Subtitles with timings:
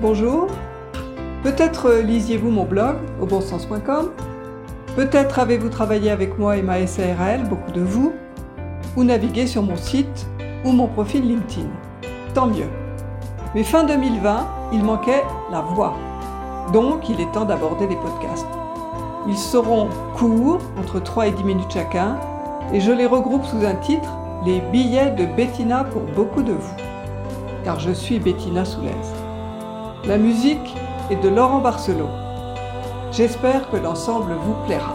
[0.00, 0.46] Bonjour.
[1.42, 4.10] Peut-être lisiez-vous mon blog au bonsens.com.
[4.94, 8.12] Peut-être avez-vous travaillé avec moi et ma SARL, beaucoup de vous,
[8.96, 10.28] ou navigué sur mon site
[10.64, 11.66] ou mon profil LinkedIn.
[12.32, 12.68] Tant mieux.
[13.56, 15.96] Mais fin 2020, il manquait la voix.
[16.72, 18.46] Donc, il est temps d'aborder les podcasts.
[19.26, 22.20] Ils seront courts, entre 3 et 10 minutes chacun,
[22.72, 26.76] et je les regroupe sous un titre Les billets de Bettina pour beaucoup de vous.
[27.64, 29.27] Car je suis Bettina Soulaise.
[30.04, 30.74] La musique
[31.10, 32.08] est de Laurent Barcelot.
[33.12, 34.94] J'espère que l'ensemble vous plaira.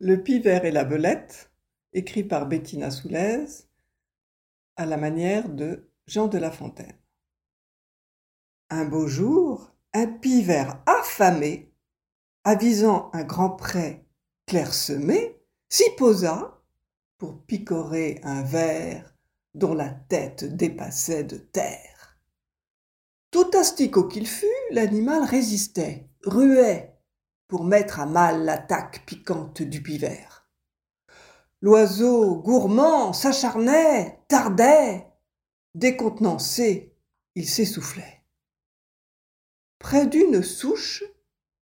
[0.00, 1.52] Le pivert et la belette,
[1.92, 3.68] écrit par Bettina Soulaise,
[4.76, 6.98] à la manière de Jean de La Fontaine.
[8.70, 11.72] Un beau jour, un pivert affamé,
[12.44, 14.06] avisant un grand pré
[14.46, 15.39] clairsemé,
[15.70, 16.60] s'y posa
[17.16, 19.14] pour picorer un ver
[19.54, 22.18] dont la tête dépassait de terre.
[23.30, 26.98] Tout asticot qu'il fût, l'animal résistait, ruait,
[27.46, 30.48] pour mettre à mal l'attaque piquante du pivert.
[31.62, 35.06] L'oiseau gourmand s'acharnait, tardait,
[35.74, 36.96] décontenancé,
[37.36, 38.24] il s'essoufflait.
[39.78, 41.04] Près d'une souche,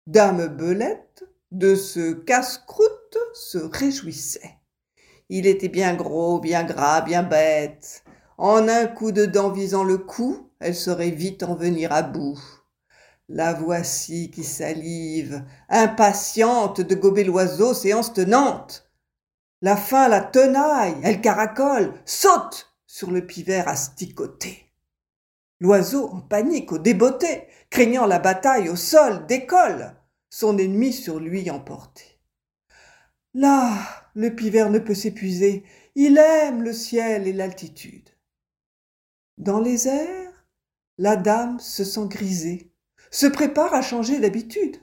[0.06, 2.97] Dame Belette, de ce casse-croûte,
[3.34, 4.58] se réjouissait.
[5.28, 8.02] Il était bien gros, bien gras, bien bête.
[8.38, 12.38] En un coup de dent visant le cou, elle saurait vite en venir à bout.
[13.28, 18.90] La voici qui salive, impatiente de gober l'oiseau, séance tenante.
[19.60, 24.72] La faim la tenaille, elle caracole, saute sur le pivert asticoté.
[25.60, 29.94] L'oiseau, en panique, au débeauté, craignant la bataille au sol, décolle,
[30.30, 32.17] son ennemi sur lui emporté.
[33.38, 33.78] Là,
[34.16, 35.62] le pivert ne peut s'épuiser,
[35.94, 38.10] il aime le ciel et l'altitude.
[39.36, 40.44] Dans les airs,
[40.96, 42.72] la dame se sent grisée,
[43.12, 44.78] se prépare à changer d'habitude.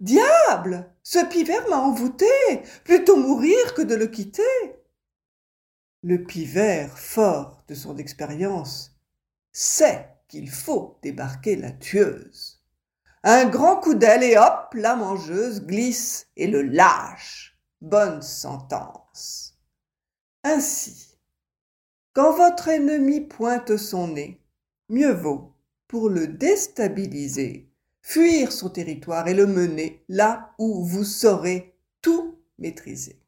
[0.00, 2.24] Diable Ce pivert m'a envoûté
[2.84, 4.42] Plutôt mourir que de le quitter
[6.02, 8.96] Le pivert, fort de son expérience,
[9.52, 12.64] sait qu'il faut débarquer la tueuse.
[13.24, 17.49] Un grand coup d'aile et hop, la mangeuse glisse et le lâche.
[17.80, 19.54] Bonne sentence.
[20.44, 21.16] Ainsi,
[22.12, 24.38] quand votre ennemi pointe son nez,
[24.90, 25.54] mieux vaut,
[25.88, 27.70] pour le déstabiliser,
[28.02, 33.18] fuir son territoire et le mener là où vous saurez tout maîtriser.